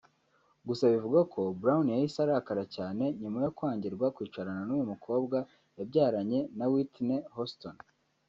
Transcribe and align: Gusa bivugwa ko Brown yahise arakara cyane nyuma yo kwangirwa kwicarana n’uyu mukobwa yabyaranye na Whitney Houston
Gusa 0.67 0.83
bivugwa 0.93 1.21
ko 1.33 1.41
Brown 1.61 1.85
yahise 1.93 2.17
arakara 2.21 2.63
cyane 2.75 3.03
nyuma 3.21 3.37
yo 3.45 3.51
kwangirwa 3.57 4.05
kwicarana 4.15 4.61
n’uyu 4.65 4.89
mukobwa 4.93 5.37
yabyaranye 5.77 6.39
na 6.57 6.65
Whitney 6.71 7.21
Houston 7.35 7.75